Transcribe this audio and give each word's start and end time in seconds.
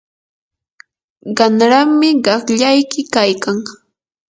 qanrami 1.37 2.09
qaqllayki 2.25 3.01
kaykan. 3.13 3.57